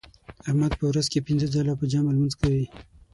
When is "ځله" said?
1.53-1.73